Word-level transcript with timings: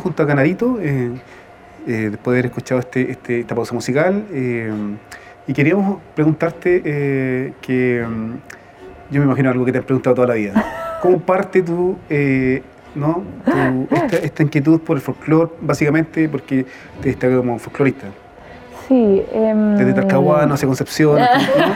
junto 0.00 0.22
a 0.22 0.26
Canadito, 0.26 0.78
eh, 0.80 1.10
eh, 1.86 2.08
después 2.10 2.32
de 2.34 2.38
haber 2.38 2.46
escuchado 2.46 2.80
este, 2.80 3.10
este, 3.10 3.40
esta 3.40 3.54
pausa 3.54 3.74
musical. 3.74 4.26
Eh, 4.32 4.72
y 5.46 5.52
queríamos 5.52 5.98
preguntarte 6.14 6.82
que 7.60 8.06
mm, 8.06 8.34
yo 9.10 9.20
me 9.20 9.26
imagino 9.26 9.50
algo 9.50 9.64
que 9.64 9.72
te 9.72 9.78
han 9.78 9.84
preguntado 9.84 10.14
toda 10.14 10.28
la 10.28 10.34
vida. 10.34 10.98
¿Cómo 11.02 11.18
parte 11.18 11.62
tu, 11.62 11.96
¿no? 12.94 13.24
esta, 14.22 14.42
inquietud 14.42 14.80
por 14.80 14.96
el 14.96 15.02
folclore, 15.02 15.50
básicamente 15.60 16.28
porque 16.28 16.66
te 17.00 17.10
estás 17.10 17.34
como 17.36 17.58
folclorista? 17.58 18.06
Sí. 18.90 19.22
Eh, 19.32 19.54
Desde 19.78 19.92
Talcahuano 19.92 20.54
hacia 20.54 20.66
Concepción. 20.66 21.20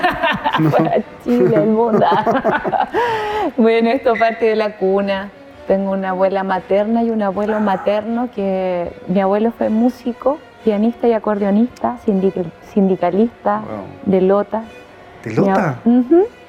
¿no? 0.58 0.70
Chile, 1.22 1.54
el 1.54 1.66
mundo. 1.66 2.04
bueno, 3.56 3.90
esto 3.90 4.14
parte 4.16 4.46
de 4.46 4.56
la 4.56 4.76
cuna. 4.76 5.30
Tengo 5.66 5.92
una 5.92 6.10
abuela 6.10 6.44
materna 6.44 7.02
y 7.02 7.10
un 7.10 7.22
abuelo 7.22 7.58
materno 7.60 8.28
que 8.34 8.92
mi 9.08 9.20
abuelo 9.20 9.50
fue 9.52 9.70
músico, 9.70 10.38
pianista 10.62 11.08
y 11.08 11.12
acordeonista, 11.12 11.96
sindicalista 12.72 13.62
de 14.04 14.20
Lota. 14.20 14.64
¿De 15.22 15.34
Lota? 15.34 15.76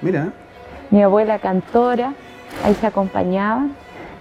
Mira. 0.01 0.29
Mi 0.91 1.01
abuela 1.01 1.39
cantora, 1.39 2.13
ahí 2.63 2.73
se 2.75 2.87
acompañaban. 2.87 3.73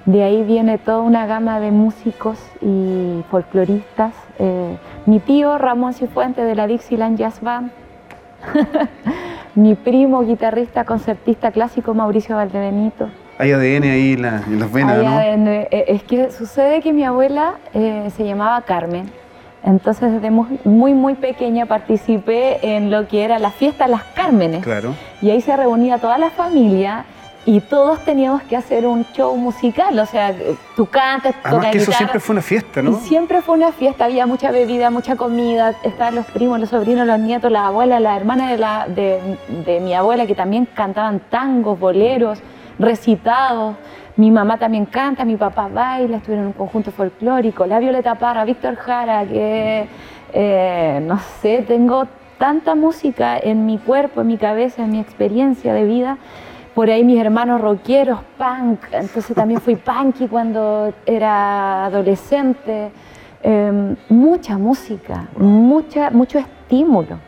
De 0.07 0.23
ahí 0.23 0.45
viene 0.45 0.79
toda 0.79 1.01
una 1.01 1.27
gama 1.27 1.61
de 1.61 1.71
músicos 1.71 2.39
y 2.61 3.25
folcloristas. 3.31 4.15
Eh, 4.39 4.77
mi 5.07 5.19
tío 5.19 5.59
Ramón 5.59 5.95
Cifuentes 5.95 6.45
de 6.45 6.55
la 6.55 6.67
Dixieland 6.67 7.19
Jazz 7.19 7.41
Band. 7.41 7.73
mi 9.55 9.75
primo, 9.75 10.23
guitarrista, 10.23 10.85
concertista 10.85 11.51
clásico 11.51 11.95
Mauricio 11.95 12.37
Valdebenito. 12.37 13.09
Hay 13.39 13.53
ADN 13.53 13.85
ahí 13.85 14.13
en, 14.13 14.23
las 14.23 14.73
venas, 14.73 14.99
¿no? 14.99 15.21
Eh, 15.21 15.69
es 15.71 16.03
que 16.03 16.31
sucede 16.31 16.81
que 16.81 16.93
mi 16.93 17.05
abuela 17.05 17.55
eh, 17.73 18.11
se 18.17 18.25
llamaba 18.25 18.61
Carmen. 18.63 19.11
Entonces 19.65 20.13
desde 20.13 20.31
muy, 20.31 20.95
muy, 20.95 21.15
pequeña 21.15 21.65
participé 21.67 22.77
en 22.77 22.91
lo 22.91 23.09
que 23.09 23.25
era 23.25 23.39
la 23.39 23.51
fiesta 23.51 23.89
Las 23.89 24.05
Cármenes. 24.15 24.63
Claro. 24.63 24.95
Y 25.23 25.31
ahí 25.31 25.41
se 25.41 25.57
reunía 25.57 25.99
toda 25.99 26.19
la 26.19 26.31
familia 26.31 27.07
y 27.47 27.61
todos 27.61 28.01
teníamos 28.05 28.43
que 28.43 28.57
hacer 28.57 28.87
un 28.87 29.05
show 29.13 29.37
musical, 29.37 29.99
o 29.99 30.07
sea, 30.07 30.35
tú 30.77 30.87
cantas, 30.87 31.35
Además 31.43 31.67
que 31.73 31.79
eso 31.79 31.93
siempre 31.93 32.19
fue 32.21 32.35
una 32.35 32.43
fiesta, 32.43 32.83
¿no? 32.83 32.93
Y 32.93 32.95
siempre 33.07 33.43
fue 33.43 33.57
una 33.57 33.73
fiesta, 33.73 34.07
había 34.07 34.27
mucha 34.27 34.51
bebida, 34.51 34.91
mucha 34.91 35.17
comida, 35.17 35.75
estaban 35.83 36.15
los 36.15 36.27
primos, 36.27 36.59
los 36.59 36.71
sobrinos, 36.71 37.07
los 37.07 37.19
nietos, 37.19 37.53
las 37.53 37.65
abuelas, 37.65 38.01
las 38.01 38.17
hermanas 38.17 38.51
de, 38.51 38.57
la, 38.57 38.87
de, 38.89 39.81
mi 39.81 39.95
abuela 39.95 40.27
que 40.27 40.35
también 40.35 40.67
cantaban 40.67 41.21
tangos, 41.21 41.79
boleros, 41.79 42.39
recitados. 42.79 43.77
Mi 44.17 44.31
mamá 44.31 44.59
también 44.59 44.87
canta, 44.87 45.25
mi 45.25 45.37
papá 45.37 45.69
baila, 45.69 46.19
estuvieron 46.19 46.45
en 46.45 46.49
un 46.49 46.53
conjunto 46.53 46.91
folclórico, 46.93 47.67
la 47.67 47.79
Violeta 47.79 48.15
Parra, 48.15 48.45
Víctor 48.45 48.77
Jara, 48.77 49.25
que 49.27 49.89
eh, 50.33 51.01
no 51.05 51.19
sé, 51.41 51.65
tengo 51.67 52.07
tanta 52.39 52.75
música 52.75 53.39
en 53.39 53.67
mi 53.67 53.79
cuerpo, 53.79 54.21
en 54.21 54.29
mi 54.29 54.39
cabeza, 54.39 54.85
en 54.85 54.93
mi 54.93 55.01
experiencia 55.01 55.73
de 55.73 55.85
vida 55.85 56.19
por 56.75 56.91
ahí 56.91 57.05
mis 57.05 57.21
hermanos 57.21 57.61
rockeros, 57.61 58.19
punk, 58.37 58.81
entonces 58.91 59.35
también 59.35 59.61
fui 59.61 59.77
punky 59.77 60.27
cuando 60.27 60.93
era 61.07 61.87
adolescente. 61.87 62.91
Em, 63.47 63.95
mucha 64.09 64.59
música, 64.59 65.29
mucha, 65.37 66.11
mucho 66.11 66.39
estímulo. 66.39 67.19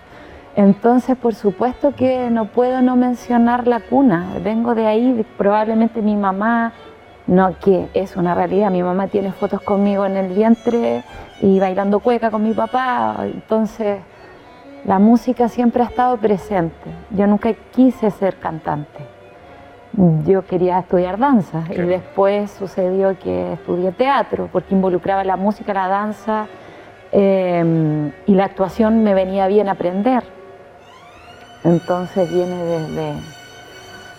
Entonces, 0.56 1.16
por 1.16 1.34
supuesto 1.34 1.94
que 1.94 2.30
no 2.30 2.46
puedo 2.46 2.80
no 2.80 2.96
mencionar 2.96 3.68
la 3.68 3.80
cuna. 3.80 4.26
Vengo 4.42 4.74
de 4.74 4.86
ahí, 4.86 5.24
probablemente 5.36 6.02
mi 6.02 6.16
mamá, 6.16 6.72
no 7.26 7.58
que 7.58 7.88
es 7.94 8.16
una 8.16 8.34
realidad, 8.34 8.70
mi 8.70 8.82
mamá 8.82 9.08
tiene 9.08 9.32
fotos 9.32 9.60
conmigo 9.60 10.06
en 10.06 10.16
el 10.16 10.32
vientre 10.34 11.04
y 11.40 11.60
bailando 11.60 12.00
cueca 12.00 12.30
con 12.30 12.42
mi 12.42 12.54
papá. 12.54 13.16
Entonces, 13.22 14.00
la 14.84 14.98
música 14.98 15.48
siempre 15.48 15.82
ha 15.82 15.86
estado 15.86 16.16
presente. 16.16 16.90
Yo 17.10 17.26
nunca 17.26 17.52
quise 17.72 18.10
ser 18.10 18.36
cantante 18.38 19.16
yo 20.26 20.44
quería 20.44 20.78
estudiar 20.80 21.18
danza 21.18 21.64
y 21.70 21.80
después 21.80 22.50
sucedió 22.50 23.18
que 23.18 23.54
estudié 23.54 23.92
teatro 23.92 24.48
porque 24.52 24.74
involucraba 24.74 25.24
la 25.24 25.36
música, 25.36 25.72
la 25.72 25.88
danza 25.88 26.46
em, 27.12 28.12
y 28.26 28.34
la 28.34 28.44
actuación 28.44 29.02
me 29.02 29.14
venía 29.14 29.46
bien 29.46 29.68
aprender. 29.68 30.35
Entonces 31.66 32.32
viene 32.32 32.56
desde... 32.64 33.12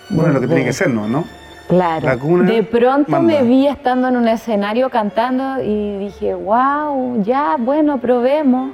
bueno, 0.10 0.34
lo 0.34 0.42
que 0.42 0.48
tiene 0.48 0.66
que 0.66 0.74
ser, 0.74 0.90
¿no? 0.90 1.24
Claro. 1.68 2.08
de 2.44 2.64
pronto 2.64 3.22
me 3.22 3.44
vi 3.44 3.68
estando 3.68 4.08
en 4.08 4.16
un 4.16 4.28
escenario 4.30 4.90
cantando 4.90 5.62
y 5.62 5.98
dije, 5.98 6.34
wow, 6.34 7.22
ya, 7.24 7.58
bueno, 7.60 7.98
probemos. 7.98 8.72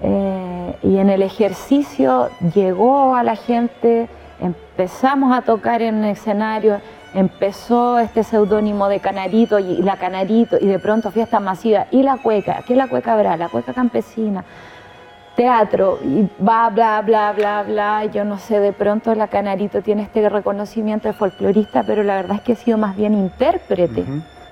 Eh, 0.00 0.76
y 0.84 0.98
en 0.98 1.10
el 1.10 1.22
ejercicio 1.22 2.28
llegó 2.54 3.16
a 3.16 3.24
la 3.24 3.34
gente 3.34 4.08
empezamos 4.40 5.36
a 5.36 5.42
tocar 5.42 5.82
en 5.82 6.04
el 6.04 6.10
escenario, 6.12 6.80
empezó 7.14 7.98
este 7.98 8.22
seudónimo 8.22 8.88
de 8.88 9.00
Canarito 9.00 9.58
y 9.58 9.82
la 9.82 9.96
Canarito 9.96 10.56
y 10.60 10.66
de 10.66 10.78
pronto 10.78 11.10
fiesta 11.10 11.40
masiva 11.40 11.86
y 11.90 12.02
la 12.02 12.18
cueca, 12.18 12.62
¿qué 12.66 12.74
es 12.74 12.76
la 12.76 12.88
cueca 12.88 13.14
habrá? 13.14 13.36
La 13.36 13.48
cueca 13.48 13.72
campesina, 13.72 14.44
teatro 15.38 16.00
y 16.02 16.28
bla, 16.40 16.68
bla, 16.74 17.00
bla, 17.00 17.32
bla, 17.32 17.62
bla. 17.62 18.04
Yo 18.06 18.24
no 18.24 18.38
sé, 18.38 18.58
de 18.58 18.72
pronto 18.72 19.14
la 19.14 19.28
Canarito 19.28 19.82
tiene 19.82 20.02
este 20.02 20.28
reconocimiento 20.28 21.06
de 21.06 21.14
folclorista, 21.14 21.84
pero 21.84 22.02
la 22.02 22.16
verdad 22.16 22.38
es 22.38 22.42
que 22.42 22.52
he 22.52 22.56
sido 22.56 22.76
más 22.76 22.96
bien 22.96 23.14
intérprete 23.14 24.04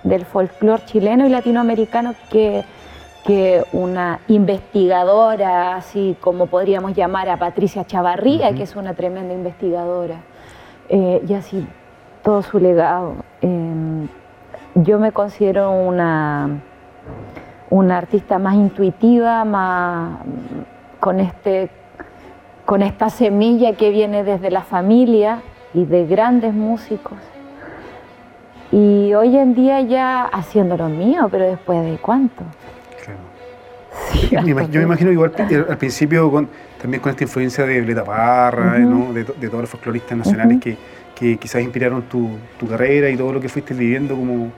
del 0.05 0.25
folclor 0.25 0.85
chileno 0.85 1.27
y 1.27 1.29
latinoamericano 1.29 2.15
que 2.31 2.65
que 3.27 3.65
una 3.73 4.21
investigadora, 4.29 5.75
así 5.75 6.17
como 6.21 6.47
podríamos 6.47 6.95
llamar 6.95 7.29
a 7.29 7.37
Patricia 7.37 7.85
Chavarría, 7.85 8.55
que 8.55 8.63
es 8.63 8.77
una 8.77 8.95
tremenda 8.95 9.35
investigadora, 9.35 10.21
eh, 10.89 11.21
y 11.29 11.35
así 11.35 11.67
todo 12.23 12.43
su 12.45 12.61
legado. 12.61 13.17
Em, 13.41 14.07
yo 14.77 15.01
me 15.01 15.11
considero 15.11 15.73
una, 15.73 16.61
una 17.69 17.99
artista 17.99 18.39
más 18.39 18.55
intuitiva, 18.55 19.45
más 19.45 20.21
con, 21.06 21.21
este, 21.21 21.69
con 22.65 22.83
esta 22.83 23.11
semilla 23.11 23.75
que 23.75 23.91
viene 23.91 24.25
desde 24.25 24.50
la 24.50 24.62
familia 24.62 25.41
y 25.72 25.84
de 25.84 26.05
grandes 26.05 26.53
músicos. 26.53 27.17
Y 28.72 29.15
hoy 29.15 29.37
en 29.37 29.55
día 29.55 29.83
ya 29.83 30.25
haciendo 30.25 30.77
lo 30.77 30.89
mío, 30.89 31.28
pero 31.31 31.44
después 31.44 31.81
de 31.84 31.97
cuánto. 31.99 32.43
Yo 34.33 34.43
me 34.43 34.83
imagino 34.83 35.12
igual 35.12 35.31
al 35.69 35.78
principio 35.78 36.28
con, 36.28 36.49
también 36.83 37.00
con 37.00 37.11
esta 37.11 37.23
influencia 37.23 37.65
de 37.65 37.75
Violeta 37.83 38.03
Parra, 38.03 38.73
de, 38.73 39.25
todos 39.25 39.61
los 39.61 39.71
folcloristas 39.71 40.19
nacionales 40.19 40.59
que, 40.61 40.77
que, 41.15 41.37
quizás 41.37 41.62
inspiraron 41.62 42.03
tu, 42.03 42.31
tu, 42.59 42.67
carrera 42.67 43.09
y 43.11 43.17
todo 43.17 43.33
lo 43.33 43.41
que 43.41 43.49
fuiste 43.49 43.75
viviendo 43.75 44.17
como, 44.17 44.50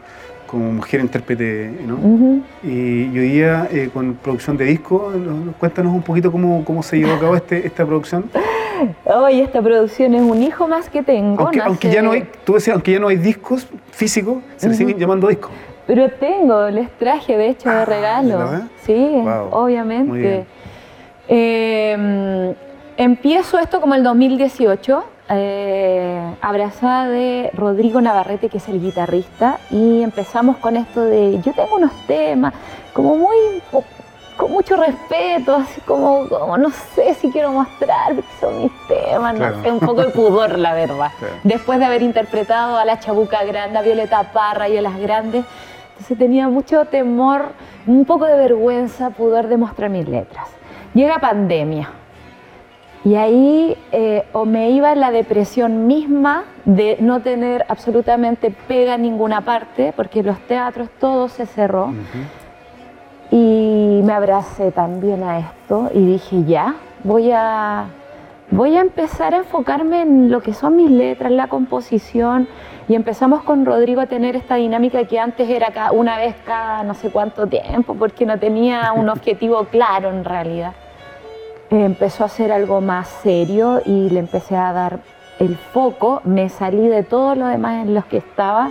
como 0.49 0.73
mujer 0.73 1.01
intérprete. 1.01 1.71
¿no? 1.87 2.41
Y, 2.65 3.17
hoy 3.17 3.29
día 3.29 3.69
eh, 3.71 3.91
con 3.93 4.15
producción 4.15 4.57
de 4.57 4.65
disco, 4.65 5.13
cuéntanos 5.61 5.95
un 5.95 6.03
poquito 6.03 6.33
cómo, 6.33 6.65
cómo 6.65 6.83
se 6.83 6.97
llevó 6.97 7.13
a 7.13 7.21
cabo 7.21 7.37
este, 7.37 7.65
esta 7.65 7.87
producción. 7.87 8.25
Hoy 9.05 9.41
esta 9.41 9.61
producción 9.61 10.15
es 10.15 10.23
un 10.23 10.41
hijo 10.43 10.69
más 10.69 10.89
que 10.89 11.03
tengo. 11.03 11.43
Aunque, 11.43 11.61
aunque 11.61 11.91
ya 11.91 12.01
no 12.01 12.13
hay, 12.13 12.29
tú 12.45 12.55
decías, 12.55 12.75
aunque 12.75 12.93
ya 12.93 13.01
no 13.01 13.09
hay 13.09 13.17
discos 13.17 13.67
físicos, 13.91 14.39
se 14.57 14.69
le 14.69 14.75
siguen 14.75 14.99
llamando 14.99 15.27
discos. 15.27 15.51
Pero 15.87 16.09
tengo, 16.11 16.69
les 16.69 16.91
traje 16.99 17.37
de 17.37 17.49
hecho 17.49 17.69
de 17.69 17.77
ah, 17.77 17.85
regalo. 17.85 18.63
Sí, 18.83 19.21
obviamente. 19.51 20.47
Em, 21.27 22.55
empiezo 22.97 23.59
esto 23.59 23.81
como 23.81 23.95
el 23.95 24.03
2018, 24.03 25.05
eh, 25.29 26.35
abrazada 26.41 27.09
de 27.09 27.51
Rodrigo 27.55 28.01
Navarrete, 28.01 28.49
que 28.49 28.59
es 28.59 28.69
el 28.69 28.81
guitarrista, 28.81 29.59
y 29.71 30.03
empezamos 30.03 30.57
con 30.57 30.77
esto 30.77 31.03
de, 31.03 31.41
yo 31.43 31.53
tengo 31.53 31.77
unos 31.77 31.93
temas, 32.07 32.55
como 32.93 33.17
muy, 33.17 33.37
con 34.37 34.53
mucho 34.53 34.77
respeto, 34.77 35.57
así 35.57 35.81
como, 35.83 36.27
no 36.57 36.71
sé 36.71 37.15
si 37.15 37.31
quiero 37.31 37.53
mostrar, 37.53 38.15
son 38.41 38.63
mis 38.63 38.73
temas, 38.87 39.35
no 39.35 39.63
sé, 39.63 39.71
un 39.71 39.81
poco 39.81 40.03
de 40.03 40.11
pudor, 40.11 40.59
la 40.59 40.75
verdad. 40.75 41.11
Después 41.45 41.79
de 41.79 41.85
haber 41.85 42.03
interpretado 42.03 42.79
a 42.79 42.85
la 42.85 42.99
Chabuca 42.99 43.45
Grande, 43.45 43.79
a 43.79 43.83
Violeta 43.83 44.33
Parra 44.33 44.69
y 44.69 44.79
a 44.79 44.83
las 44.83 44.99
grandes, 44.99 45.45
entonces 45.91 46.17
tenía 46.17 46.49
mucho 46.49 46.85
temor, 46.85 47.53
un 47.87 48.05
poco 48.05 48.27
de 48.27 48.37
vergüenza 48.37 49.11
poder 49.11 49.49
demostrar 49.49 49.91
mis 49.91 50.09
letras. 50.09 50.47
Llega 50.95 51.19
pandemia. 51.19 51.91
Y 53.05 53.15
ahí 53.15 53.77
eh, 53.93 54.25
o 54.33 54.45
me 54.45 54.71
iba 54.71 54.93
en 54.93 55.01
la 55.01 55.11
depresión 55.11 55.87
misma 55.87 56.45
de 56.65 56.97
no 57.01 57.21
tener 57.21 57.65
absolutamente 57.69 58.51
pega 58.51 58.97
en 58.97 59.03
ninguna 59.03 59.43
parte, 59.43 59.93
porque 59.95 60.23
los 60.23 60.39
teatros 60.41 60.89
todo 60.99 61.29
se 61.29 61.47
cerró. 61.47 61.93
Y 63.31 64.01
me 64.05 64.13
abracé 64.13 64.73
también 64.73 65.23
a 65.23 65.39
esto 65.39 65.91
y 65.95 66.05
dije, 66.05 66.45
ya, 66.45 66.75
voy 67.05 67.31
a, 67.33 67.87
voy 68.51 68.77
a 68.77 68.81
empezar 68.81 69.35
a 69.35 69.39
enfocarme 69.39 70.03
en 70.03 70.31
lo 70.31 70.41
que 70.41 70.53
son 70.53 70.77
mis 70.77 70.91
letras, 70.91 71.31
la 71.31 71.47
composición. 71.47 72.49
Y 72.89 72.95
empezamos 72.95 73.43
con 73.43 73.65
Rodrigo 73.65 74.01
a 74.01 74.07
tener 74.07 74.35
esta 74.35 74.57
dinámica 74.57 75.05
que 75.05 75.21
antes 75.21 75.49
era 75.49 75.71
cada, 75.73 75.93
una 75.93 76.17
vez 76.17 76.35
cada 76.45 76.83
no 76.83 76.95
sé 76.95 77.11
cuánto 77.11 77.47
tiempo, 77.47 77.95
porque 77.95 78.27
no 78.27 78.39
tenía 78.39 78.93
un 78.93 79.09
objetivo 79.11 79.65
claro 79.65 80.09
en 80.09 80.25
realidad. 80.25 80.73
Empezó 81.71 82.25
a 82.25 82.29
ser 82.29 82.53
algo 82.53 82.81
más 82.81 83.09
serio 83.09 83.83
y 83.85 84.11
le 84.11 84.21
empecé 84.21 84.57
a 84.57 84.73
dar 84.73 85.01
el 85.39 85.57
foco. 85.57 86.21
Me 86.25 86.49
salí 86.49 86.89
de 86.89 87.03
todo 87.03 87.35
lo 87.35 87.47
demás 87.47 87.87
en 87.87 87.95
los 87.95 88.05
que 88.07 88.19
estaba. 88.19 88.71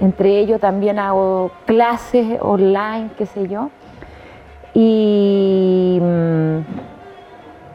Entre 0.00 0.38
ellos 0.38 0.60
también 0.60 0.98
hago 0.98 1.52
clases 1.66 2.38
online, 2.40 3.10
qué 3.16 3.26
sé 3.26 3.48
yo. 3.48 3.70
Y 4.74 5.98
mm, 6.00 6.58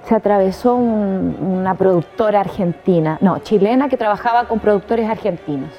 se 0.07 0.15
atravesó 0.15 0.75
una 0.75 1.75
productora 1.75 2.39
argentina, 2.39 3.17
no, 3.21 3.39
chilena 3.39 3.89
que 3.89 3.97
trabajaba 3.97 4.45
con 4.45 4.59
productores 4.59 5.09
argentinos. 5.09 5.69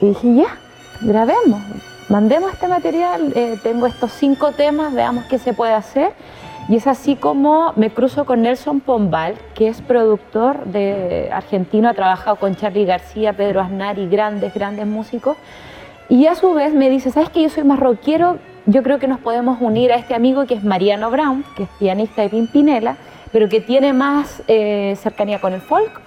Y 0.00 0.08
dije, 0.08 0.34
ya, 0.34 0.58
grabemos, 1.02 1.60
mandemos 2.08 2.52
este 2.52 2.68
material, 2.68 3.32
eh, 3.36 3.58
tengo 3.62 3.86
estos 3.86 4.12
cinco 4.12 4.52
temas, 4.52 4.92
veamos 4.92 5.24
qué 5.26 5.38
se 5.38 5.52
puede 5.52 5.72
hacer. 5.72 6.12
Y 6.68 6.76
es 6.76 6.86
así 6.86 7.16
como 7.16 7.72
me 7.76 7.90
cruzo 7.90 8.24
con 8.24 8.42
Nelson 8.42 8.80
Pombal, 8.80 9.34
que 9.54 9.68
es 9.68 9.82
productor 9.82 10.64
de 10.64 11.30
argentino, 11.32 11.88
ha 11.88 11.94
trabajado 11.94 12.36
con 12.36 12.56
Charlie 12.56 12.86
García, 12.86 13.34
Pedro 13.34 13.60
Aznar 13.60 13.98
y 13.98 14.08
grandes, 14.08 14.54
grandes 14.54 14.86
músicos. 14.86 15.36
Y 16.08 16.26
a 16.26 16.34
su 16.34 16.54
vez 16.54 16.72
me 16.72 16.88
dice, 16.90 17.10
¿sabes 17.10 17.30
que 17.30 17.42
yo 17.42 17.48
soy 17.50 17.64
más 17.64 17.78
rockero? 17.78 18.38
Yo 18.66 18.82
creo 18.82 18.98
que 18.98 19.08
nos 19.08 19.20
podemos 19.20 19.58
unir 19.60 19.92
a 19.92 19.96
este 19.96 20.14
amigo 20.14 20.46
que 20.46 20.54
es 20.54 20.64
Mariano 20.64 21.10
Brown, 21.10 21.44
que 21.56 21.64
es 21.64 21.68
pianista 21.78 22.22
de 22.22 22.30
Pimpinela 22.30 22.96
pero 23.34 23.48
que 23.48 23.60
tiene 23.60 23.92
más 23.92 24.44
eh, 24.46 24.94
cercanía 25.02 25.40
con 25.40 25.54
el 25.54 25.60
folk. 25.60 26.00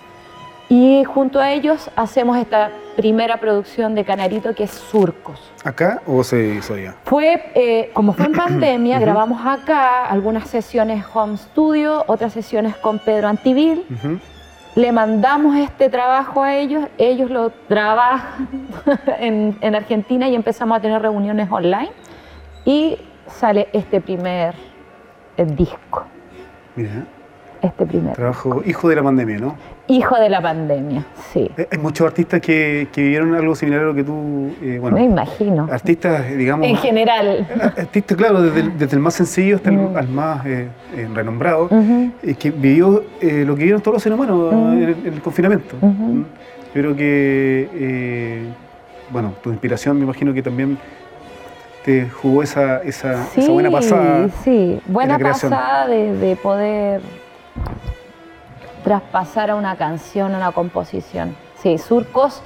Y 0.70 1.04
junto 1.04 1.42
a 1.42 1.52
ellos 1.52 1.92
hacemos 1.98 2.38
esta 2.38 2.72
primera 2.98 3.38
producción 3.38 3.96
de 3.96 4.04
Canarito 4.04 4.54
que 4.54 4.64
es 4.64 4.72
Surcos. 4.72 5.40
¿Acá 5.64 6.02
o 6.08 6.24
se 6.24 6.56
hizo 6.56 6.74
allá? 6.74 6.96
Fue, 7.06 7.52
eh, 7.54 7.92
como 7.94 8.12
fue 8.12 8.26
en 8.26 8.34
pandemia, 8.46 9.00
grabamos 9.00 9.40
acá 9.46 10.08
algunas 10.08 10.50
sesiones 10.50 11.06
home 11.14 11.38
studio, 11.38 12.04
otras 12.08 12.34
sesiones 12.34 12.76
con 12.76 13.00
Pedro 13.00 13.28
Antivil. 13.30 13.86
Le 14.76 14.92
mandamos 14.92 15.56
este 15.58 15.90
trabajo 15.90 16.44
a 16.44 16.56
ellos, 16.56 16.86
ellos 16.98 17.30
lo 17.30 17.52
trabajan 17.68 18.50
en, 19.20 19.58
en 19.62 19.76
Argentina 19.76 20.28
y 20.28 20.36
empezamos 20.36 20.78
a 20.78 20.82
tener 20.82 21.02
reuniones 21.02 21.50
online 21.52 21.92
y 22.66 22.98
sale 23.28 23.70
este 23.74 24.02
primer 24.02 24.56
eh, 25.38 25.46
disco. 25.46 26.04
Mira 26.76 27.06
este 27.68 27.86
primer. 27.86 28.14
Trabajo 28.16 28.62
hijo 28.66 28.90
de 28.90 28.96
la 28.96 29.04
pandemia, 29.04 29.40
¿no? 29.40 29.56
Hijo 29.90 30.20
de 30.20 30.30
la 30.30 30.42
pandemia, 30.42 31.06
sí. 31.32 31.50
Eh, 31.58 31.68
hay 31.72 31.78
muchos 31.78 32.06
artistas 32.06 32.42
que, 32.42 32.90
que 32.92 33.02
vivieron 33.02 33.34
algo 33.36 33.56
similar 33.56 33.82
a 33.82 33.84
lo 33.86 33.96
que 33.96 34.04
tú, 34.04 34.52
eh, 34.62 34.80
bueno. 34.82 34.98
Me 34.98 35.06
imagino. 35.06 35.70
Artistas, 35.72 36.26
eh, 36.26 36.36
digamos. 36.36 36.68
En 36.68 36.76
general. 36.76 37.48
Artistas, 37.78 38.18
claro, 38.18 38.42
desde 38.42 38.60
el, 38.60 38.78
desde 38.78 38.98
el 38.98 39.02
más 39.02 39.14
sencillo 39.14 39.56
hasta 39.56 39.70
el 39.70 39.78
mm. 39.78 39.96
al 39.96 40.08
más 40.10 40.44
renombrado, 41.14 41.70
que 41.70 42.52
vivió 42.52 43.04
lo 43.22 43.56
que 43.56 43.60
vivieron 43.60 43.82
todos 43.82 43.96
los 43.96 44.04
seres 44.04 44.18
humanos 44.18 44.54
en, 44.54 45.14
el, 45.14 45.22
confinamiento. 45.22 45.76
¿Mm? 45.80 46.22
Yo 46.76 46.82
creo 46.82 46.96
que, 46.96 48.44
bueno, 49.10 49.34
tu 49.42 49.52
inspiración 49.52 49.98
me 49.98 50.04
imagino 50.04 50.34
que 50.34 50.42
también 50.42 50.78
te 51.88 52.10
jugó 52.10 52.44
esa, 52.44 52.84
esa, 52.84 53.26
esa 53.34 53.50
buena 53.50 53.72
pasada. 53.72 54.28
Sí, 54.44 54.82
buena 54.88 55.18
pasada 55.18 55.88
de, 55.88 56.14
de 56.18 56.36
poder 56.36 57.02
traspasar 58.84 59.52
a 59.52 59.56
una 59.56 59.76
canción, 59.76 60.34
a 60.34 60.38
una 60.38 60.52
composición. 60.52 61.36
Sí, 61.62 61.78
surcos 61.78 62.42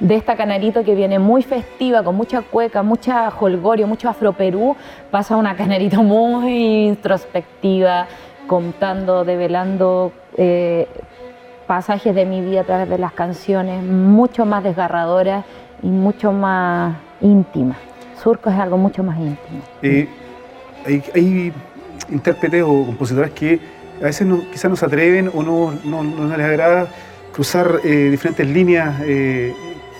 de 0.00 0.14
esta 0.14 0.36
canarito 0.36 0.84
que 0.84 0.94
viene 0.94 1.18
muy 1.18 1.42
festiva, 1.42 2.02
con 2.02 2.16
mucha 2.16 2.42
cueca, 2.42 2.82
mucha 2.82 3.28
holgorio, 3.28 3.86
mucho 3.86 4.08
afroperú, 4.08 4.76
pasa 5.10 5.34
a 5.34 5.36
una 5.38 5.56
canarito 5.56 6.02
muy 6.02 6.88
introspectiva, 6.88 8.06
contando, 8.46 9.24
develando 9.24 10.12
eh, 10.36 10.86
pasajes 11.66 12.14
de 12.14 12.26
mi 12.26 12.40
vida 12.40 12.60
a 12.60 12.64
través 12.64 12.88
de 12.88 12.98
las 12.98 13.12
canciones, 13.12 13.82
mucho 13.82 14.44
más 14.44 14.62
desgarradoras 14.62 15.44
y 15.82 15.88
mucho 15.88 16.32
más 16.32 16.96
íntimas. 17.20 17.78
Surcos 18.22 18.52
es 18.52 18.60
algo 18.60 18.76
mucho 18.76 19.02
más 19.02 19.18
íntimo. 19.18 19.62
Eh, 19.82 20.08
hay, 20.84 21.02
hay 21.14 21.52
intérpretes 22.10 22.62
o 22.62 22.84
compositores 22.84 23.32
que 23.32 23.75
a 24.00 24.04
veces 24.04 24.26
no, 24.26 24.42
quizás 24.50 24.70
no 24.70 24.76
se 24.76 24.86
atreven 24.86 25.30
o 25.32 25.42
no, 25.42 25.72
no, 25.84 26.36
les 26.36 26.46
agrada 26.46 26.88
cruzar 27.32 27.80
eh, 27.84 28.08
diferentes 28.10 28.46
líneas, 28.48 28.96
eh, 29.02 29.54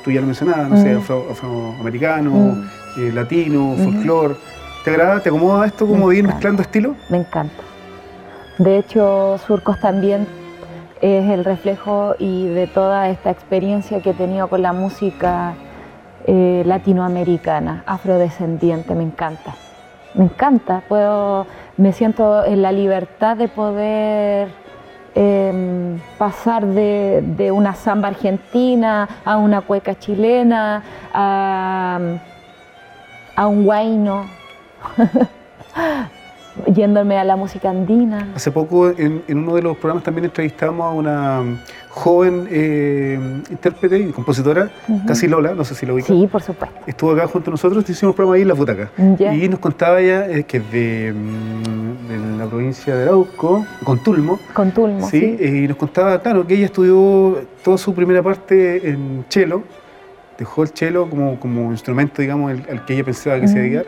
tú 0.04 0.10
ya 0.10 0.20
lo 0.20 0.26
mencionabas, 0.26 0.70
no 0.70 0.76
sé, 0.78 0.94
mm. 0.94 1.30
afroamericano, 1.30 2.30
mm. 2.30 2.68
eh, 2.98 3.12
latino, 3.12 3.74
folclore. 3.76 4.36
¿Te 4.84 4.90
agrada, 4.90 5.20
te 5.20 5.28
acomoda 5.28 5.66
esto 5.66 5.86
como 5.86 6.08
de 6.10 6.18
ir 6.18 6.26
mezclando 6.26 6.62
estilos? 6.62 6.96
Me 7.10 7.18
encanta. 7.18 7.62
De 8.58 8.78
hecho, 8.78 9.36
Surcos 9.46 9.80
también 9.80 10.26
es 11.02 11.28
el 11.28 11.44
reflejo 11.44 12.14
y 12.18 12.46
de 12.46 12.68
toda 12.68 13.10
esta 13.10 13.30
experiencia 13.30 14.00
que 14.00 14.10
he 14.10 14.14
tenido 14.14 14.48
con 14.48 14.62
la 14.62 14.72
música 14.72 15.54
latinoamericana, 16.28 17.84
afrodescendiente, 17.86 18.94
me 18.94 19.04
encanta. 19.04 19.54
Me 20.14 20.24
encanta, 20.24 20.82
puedo 20.88 21.46
me 21.76 21.92
siento 21.92 22.44
en 22.44 22.62
la 22.62 22.72
libertad 22.72 23.36
de 23.36 23.48
poder 23.48 24.48
em, 25.14 25.98
pasar 26.18 26.66
de, 26.66 27.50
una 27.52 27.74
samba 27.74 28.08
argentina 28.08 29.08
a 29.24 29.36
una 29.36 29.60
cueca 29.60 29.98
chilena, 29.98 30.82
a, 31.12 31.98
a 33.34 33.46
un 33.46 33.64
guayno, 33.64 34.26
yéndome 36.66 37.18
a 37.18 37.24
la 37.24 37.36
música 37.36 37.70
andina. 37.70 38.28
Hace 38.34 38.50
poco 38.50 38.88
en, 38.88 39.22
uno 39.28 39.54
de 39.54 39.62
los 39.62 39.76
programas 39.76 40.04
también 40.04 40.24
entrevistamos 40.26 40.86
a 40.86 40.90
una 40.90 41.42
joven 41.96 42.46
eh, 42.50 43.18
intérprete 43.50 43.98
y 43.98 44.10
compositora, 44.12 44.70
Casi 45.06 45.28
Lola, 45.28 45.54
no 45.54 45.64
sé 45.64 45.74
si 45.74 45.86
lo 45.86 45.94
ubica. 45.94 46.08
Sí, 46.08 46.28
por 46.30 46.42
supuesto. 46.42 46.76
Estuvo 46.86 47.12
acá 47.12 47.26
junto 47.26 47.50
a 47.50 47.52
nosotros, 47.52 47.88
hicimos 47.88 48.12
un 48.12 48.16
programa 48.16 48.36
ahí 48.36 48.42
en 48.42 48.48
La 48.48 48.54
Butaca. 48.54 48.90
Y 49.32 49.48
nos 49.48 49.58
contaba 49.60 49.98
ella 49.98 50.28
eh, 50.28 50.44
que 50.44 50.58
es 50.58 50.70
de, 50.70 51.14
mm, 51.14 52.08
de, 52.08 52.38
la 52.38 52.46
provincia 52.46 52.94
de 52.94 53.04
Arauco, 53.04 53.64
con 53.82 53.98
Tulmo. 54.00 54.38
Con 54.52 54.72
Tulmo, 54.72 55.08
sí. 55.08 55.38
Eh, 55.40 55.62
y 55.64 55.68
nos 55.68 55.78
contaba, 55.78 56.20
claro, 56.20 56.46
que 56.46 56.54
ella 56.54 56.66
estudió 56.66 57.40
toda 57.64 57.78
su 57.78 57.94
primera 57.94 58.22
parte 58.22 58.90
en 58.90 59.24
cello, 59.30 59.62
dejó 60.38 60.64
el 60.64 60.68
cello 60.68 61.08
como, 61.08 61.40
como 61.40 61.70
instrumento, 61.70 62.20
digamos, 62.20 62.52
al 62.68 62.84
que 62.84 62.92
ella 62.92 63.04
pensaba 63.04 63.40
que 63.40 63.48
se 63.48 63.54
iba 63.54 63.60
a 63.60 63.62
dedicar 63.62 63.86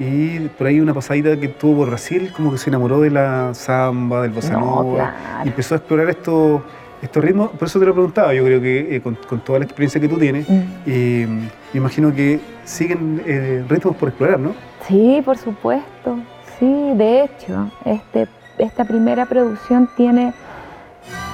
y 0.00 0.48
por 0.56 0.66
ahí 0.66 0.80
una 0.80 0.94
pasadita 0.94 1.38
que 1.38 1.48
tuvo 1.48 1.80
por 1.80 1.90
Brasil, 1.90 2.32
como 2.34 2.50
que 2.50 2.56
se 2.56 2.70
enamoró 2.70 3.02
de 3.02 3.10
la 3.10 3.52
samba, 3.52 4.22
del 4.22 4.30
bossa 4.30 4.54
nova, 4.54 5.42
y 5.44 5.48
empezó 5.48 5.74
a 5.74 5.76
explorar 5.76 6.08
estos 6.08 6.62
estos 7.02 7.22
ritmos. 7.24 7.50
Por 7.50 7.68
eso 7.68 7.78
te 7.78 7.86
lo 7.86 7.92
preguntaba, 7.92 8.34
yo 8.34 8.44
creo 8.44 8.60
que 8.60 8.96
eh, 8.96 9.00
con, 9.00 9.16
toda 9.16 9.58
la 9.58 9.64
experiencia 9.64 10.00
que 10.00 10.08
tú 10.08 10.18
tienes, 10.18 10.48
mm. 10.48 10.62
eh, 10.86 11.26
me 11.72 11.78
imagino 11.78 12.14
que 12.14 12.40
siguen 12.64 13.22
eh, 13.26 13.64
ritmos 13.68 13.96
por 13.96 14.08
explorar, 14.08 14.38
¿no? 14.38 14.54
Sí, 14.86 15.22
por 15.24 15.36
supuesto. 15.36 16.18
Sí, 16.58 16.92
de 16.94 17.24
hecho, 17.24 17.70
este, 17.84 18.28
esta 18.58 18.84
primera 18.84 19.26
producción 19.26 19.88
tiene 19.96 20.32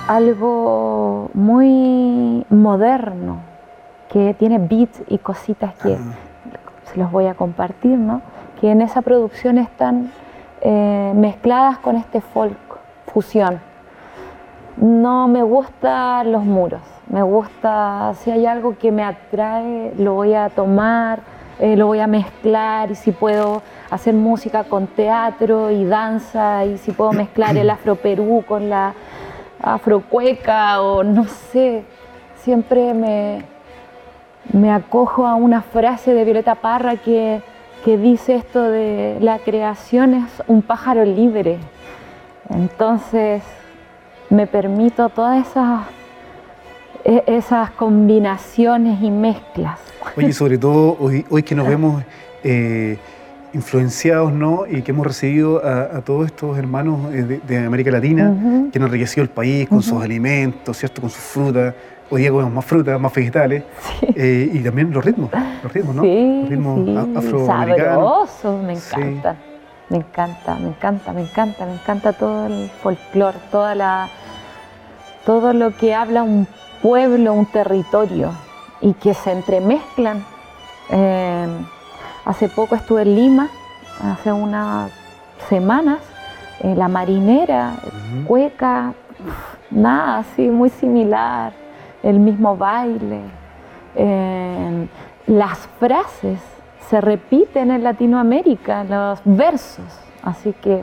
algo 0.07 1.31
muy 1.35 2.45
moderno, 2.49 3.41
que 4.13 4.35
tiene 4.39 4.59
beats 4.59 5.03
y 5.09 5.19
cositas 5.19 5.75
que 5.83 5.95
ah. 5.95 6.15
se 6.93 6.99
los 6.99 7.11
voy 7.11 7.27
a 7.27 7.35
compartir, 7.35 7.99
¿no? 7.99 8.23
que 8.61 8.71
en 8.71 8.83
esa 8.83 9.03
producción 9.03 9.59
están 9.59 10.11
eh, 10.63 11.13
mezcladas 11.15 11.79
con 11.79 11.97
este 11.97 12.21
folk, 12.21 12.57
fusión. 13.13 13.61
No 14.77 15.29
me 15.29 15.43
gustan 15.43 16.33
los 16.33 16.45
muros, 16.45 16.83
me 17.09 17.23
gusta, 17.23 18.13
si 18.19 18.31
hay 18.31 18.47
algo 18.47 18.77
que 18.77 18.93
me 18.93 19.03
atrae, 19.03 19.95
lo 19.97 20.15
voy 20.15 20.35
a 20.35 20.51
tomar, 20.51 21.21
eh, 21.59 21.77
lo 21.77 21.87
voy 21.87 22.01
a 22.01 22.07
mezclar 22.07 22.91
y 22.91 22.95
si 22.95 23.13
puedo 23.13 23.63
hacer 23.91 24.15
música 24.15 24.65
con 24.65 24.87
teatro 24.87 25.71
y 25.71 25.85
danza 25.85 26.67
y 26.67 26.77
si 26.77 26.93
puedo 26.93 27.13
mezclar 27.13 27.57
el 27.57 27.71
afro 27.77 27.97
perú 27.97 28.45
con 28.47 28.69
la 28.69 28.93
afrocueca 29.63 30.83
o 30.83 31.03
no 31.03 31.25
sé, 31.25 31.85
siempre 32.37 32.93
me, 32.93 33.45
me 34.53 34.71
acojo 34.71 35.27
a 35.27 35.37
una 35.37 35.63
frase 35.63 36.13
de 36.13 36.25
Violeta 36.25 36.57
Parra 36.57 36.97
que 36.97 37.41
que 37.87 37.97
dice 37.97 38.35
esto 38.35 38.63
de 38.63 39.19
la 39.21 39.39
creación 39.39 40.15
es 40.15 40.43
un 40.49 40.61
pájaro 40.63 41.05
libre. 41.05 41.59
Entonces 42.49 43.45
me 44.31 44.47
permito 44.47 45.09
todas 45.09 45.47
esas, 45.47 45.83
e, 47.05 47.23
esas 47.27 47.71
combinaciones 47.71 49.03
y 49.03 49.11
mezclas. 49.11 49.79
Oye, 50.17 50.33
sobre 50.35 50.59
todo 50.59 50.97
hoy, 50.99 51.25
hoy 51.31 51.43
que 51.43 51.55
nos 51.55 51.69
vemos 51.69 52.03
eh, 52.43 52.99
influenciados, 53.53 54.33
¿no? 54.33 54.67
Y 54.67 54.83
que 54.83 54.93
hemos 54.93 55.07
recibido 55.07 55.65
a, 55.65 56.01
todos 56.03 56.27
estos 56.27 56.59
hermanos 56.59 57.11
de, 57.11 57.59
América 57.59 57.91
Latina, 57.91 58.69
que 58.71 58.79
han 58.79 58.85
enriquecido 58.85 59.23
el 59.23 59.31
país 59.31 59.69
con 59.69 59.83
sus 59.83 60.03
alimentos, 60.03 60.77
¿cierto? 60.77 61.01
Con 61.01 61.11
sus 61.11 61.23
frutas. 61.23 61.75
Hoy 62.11 62.21
día 62.21 62.31
comemos 62.31 62.53
más 62.53 62.65
frutas, 62.65 63.01
más 63.01 63.15
vegetales. 63.15 63.65
y 64.15 64.59
también 64.61 64.93
los 64.93 65.05
ritmos, 65.05 65.31
los 65.63 65.73
ritmos, 65.73 65.97
¿no? 65.97 66.05
los 66.05 66.49
ritmos 66.51 67.17
afroamericanos. 67.17 68.45
me 68.63 68.75
encanta. 68.75 69.37
Me 69.89 69.99
encanta, 69.99 70.57
me 70.57 70.69
encanta, 70.69 71.13
me 71.13 71.23
encanta, 71.23 71.65
me 71.65 71.75
encanta 71.75 72.13
todo 72.13 72.47
el 72.47 72.69
folclore, 72.83 73.39
toda 73.53 73.77
la, 73.77 74.09
todo 75.25 75.53
lo 75.53 75.77
que 75.77 75.95
habla 75.95 76.25
un 76.25 76.49
pueblo, 76.83 77.33
un 77.33 77.47
territorio 77.47 78.33
y 78.81 78.95
que 78.95 79.15
se 79.15 79.31
entremezclan. 79.31 80.25
Eh, 80.91 81.47
hace 82.25 82.49
poco 82.49 82.75
estuve 82.75 83.03
en 83.03 83.15
Lima, 83.15 83.49
hace 84.03 84.33
unas 84.33 84.91
semanas, 85.49 85.99
eh, 86.61 86.75
la 86.75 86.89
marinera, 86.89 87.75
cueca, 88.27 88.93
nada 89.71 90.19
así, 90.19 90.49
muy 90.49 90.71
similar, 90.71 91.53
el 92.03 92.19
mismo 92.19 92.57
baile, 92.57 93.21
eh, 93.95 94.89
las 95.29 95.59
frases 95.79 96.56
se 96.89 97.01
repiten 97.01 97.71
en 97.71 97.83
Latinoamérica, 97.83 98.85
los 98.85 99.21
versos. 99.25 99.85
Así 100.23 100.55
que, 100.63 100.83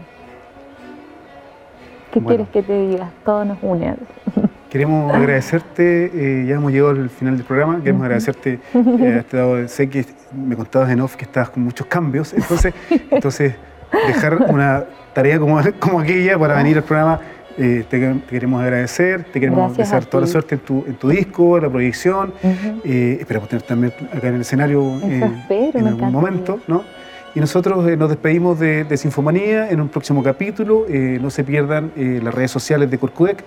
¿qué 2.11 2.21
quieres 2.21 2.49
que 2.49 2.63
te 2.63 2.87
diga? 2.87 3.09
Todo 3.25 3.45
nos 3.45 3.57
une. 3.61 3.95
Queremos 4.69 5.13
agradecerte, 5.13 6.05
eh, 6.15 6.45
ya 6.47 6.55
hemos 6.55 6.71
llegado 6.71 6.89
al 6.89 7.09
final 7.11 7.37
del 7.37 7.45
programa, 7.45 7.77
queremos 7.77 8.01
agradecerte, 8.05 8.59
eh, 8.73 9.17
este 9.19 9.67
sé 9.67 9.87
que 9.87 10.03
me 10.31 10.55
contabas 10.55 10.89
en 10.89 10.99
off 10.99 11.15
que 11.15 11.25
estabas 11.25 11.51
con 11.51 11.63
muchos 11.63 11.85
cambios, 11.85 12.33
entonces, 12.33 12.73
entonces 13.11 13.53
dejar 14.07 14.37
una 14.49 14.85
tarea 15.13 15.37
como, 15.37 15.61
como 15.79 15.99
aquella 15.99 16.39
para 16.39 16.55
venir 16.55 16.77
al 16.77 16.83
programa 16.83 17.19
eh, 17.57 17.83
te, 17.87 18.21
queremos 18.29 18.61
agradecer, 18.61 19.23
te 19.25 19.39
queremos 19.39 19.77
desear 19.77 20.05
toda 20.05 20.21
la 20.21 20.27
suerte 20.27 20.55
en 20.55 20.61
tu, 20.61 20.83
en 20.87 20.95
tu 20.95 21.09
disco, 21.09 21.57
en 21.57 21.63
la 21.63 21.69
proyección. 21.69 22.33
Eh, 22.83 23.17
esperamos 23.19 23.49
tener 23.49 23.63
también 23.63 23.93
acá 24.11 24.27
en 24.29 24.35
el 24.35 24.41
escenario 24.41 24.99
eh, 25.03 25.71
en 25.73 25.87
algún 25.87 26.11
momento. 26.11 26.59
¿no? 26.67 26.83
Y 27.35 27.39
nosotros 27.39 27.85
nos 27.97 28.09
despedimos 28.09 28.59
de, 28.59 28.83
de, 28.83 28.97
Sinfomanía 28.97 29.69
en 29.69 29.81
un 29.81 29.89
próximo 29.89 30.23
capítulo. 30.23 30.85
no 30.89 31.29
se 31.29 31.43
pierdan 31.43 31.91
las 31.95 32.33
redes 32.33 32.51
sociales 32.51 32.89
de 32.91 32.97
Corcudec, 32.97 33.43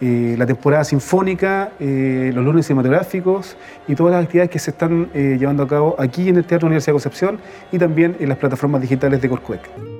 la 0.00 0.46
temporada 0.46 0.84
sinfónica, 0.84 1.72
los 1.80 2.44
lunes 2.44 2.66
cinematográficos 2.66 3.56
y 3.88 3.94
todas 3.94 4.14
las 4.14 4.24
actividades 4.24 4.50
que 4.50 4.58
se 4.60 4.70
están 4.70 5.10
llevando 5.12 5.64
a 5.64 5.68
cabo 5.68 5.96
aquí 5.98 6.28
en 6.28 6.36
el 6.36 6.44
Teatro 6.44 6.66
Universidad 6.66 6.92
de 6.92 7.00
Concepción 7.00 7.38
y 7.72 7.78
también 7.78 8.16
en 8.20 8.28
las 8.28 8.38
plataformas 8.38 8.80
digitales 8.80 9.20
de 9.20 9.28
Corcudec. 9.28 9.93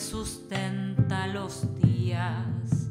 sustenta 0.00 1.26
los 1.26 1.66
días, 1.80 2.88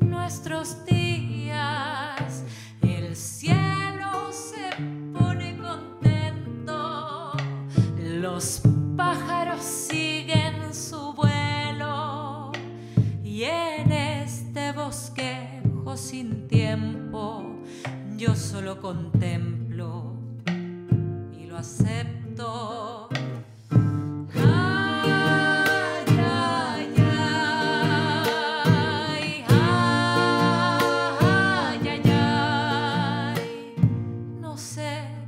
nuestros 0.00 0.84
días. 0.86 2.44
El 2.80 3.14
cielo 3.14 4.32
se 4.32 4.70
pone 5.12 5.58
contento, 5.58 7.32
los 7.96 8.62
pájaros 8.96 9.62
siguen 9.62 10.74
su 10.74 11.12
vuelo 11.12 12.52
y 13.22 13.44
en 13.44 13.92
este 13.92 14.72
bosquejo 14.72 15.96
sin 15.96 16.48
tiempo 16.48 17.44
yo 18.16 18.34
solo 18.34 18.80
contemplo 18.80 20.14
y 21.32 21.46
lo 21.46 21.56
acepto. 21.56 22.99
said 34.80 35.19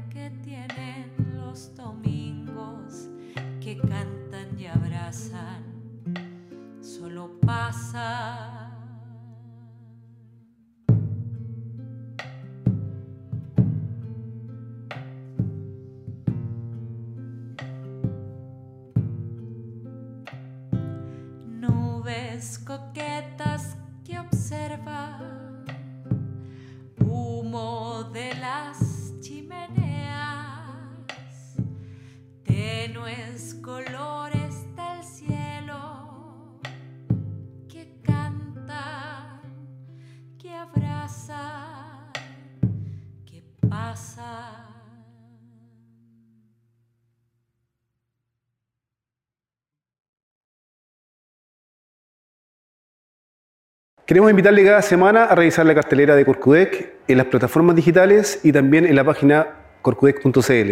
Queremos 54.06 54.30
invitarle 54.30 54.64
cada 54.64 54.82
semana 54.82 55.24
a 55.24 55.34
revisar 55.34 55.64
la 55.64 55.74
cartelera 55.74 56.14
de 56.14 56.24
Corcudec 56.24 56.96
en 57.08 57.16
las 57.16 57.26
plataformas 57.26 57.74
digitales 57.76 58.40
y 58.42 58.52
también 58.52 58.84
en 58.84 58.94
la 58.94 59.04
página 59.04 59.46
corcudec.cl. 59.80 60.70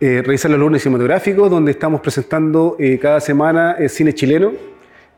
Eh, 0.00 0.22
revisar 0.22 0.50
los 0.50 0.60
lunes 0.60 0.82
cinematográficos, 0.82 1.50
donde 1.50 1.70
estamos 1.70 2.00
presentando 2.00 2.76
eh, 2.78 2.98
cada 2.98 3.20
semana 3.20 3.76
el 3.78 3.88
cine 3.88 4.12
chileno. 4.12 4.71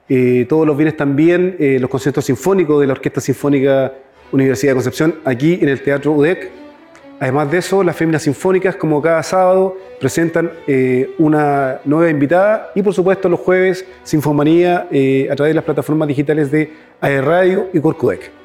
Eh, 0.08 0.46
todos 0.48 0.66
los 0.66 0.76
viernes 0.76 0.96
también 0.96 1.56
los 1.80 1.88
conciertos 1.88 2.24
sinfónicos 2.24 2.80
de 2.80 2.86
la 2.86 2.92
Orquesta 2.92 3.20
Sinfónica 3.20 3.92
Universidad 4.32 4.72
de 4.72 4.74
Concepción, 4.74 5.14
aquí 5.24 5.58
en 5.60 5.68
el 5.68 5.82
Teatro 5.82 6.12
UDEC, 6.12 6.50
Además 7.20 7.50
de 7.50 7.58
eso, 7.58 7.82
las 7.82 7.96
féminas 7.96 8.22
sinfónicas, 8.22 8.76
como 8.76 9.00
cada 9.00 9.22
sábado, 9.22 9.78
presentan 10.00 10.50
eh, 10.66 11.14
una 11.18 11.80
nueva 11.84 12.10
invitada 12.10 12.72
y, 12.74 12.82
por 12.82 12.92
supuesto, 12.92 13.28
los 13.28 13.40
jueves, 13.40 13.86
Sinfomanía 14.02 14.88
eh, 14.90 15.28
a 15.30 15.36
través 15.36 15.50
de 15.50 15.54
las 15.54 15.64
plataformas 15.64 16.08
digitales 16.08 16.50
de 16.50 16.72
AER 17.00 17.24
Radio 17.24 17.68
y 17.72 17.80
Corcudec. 17.80 18.43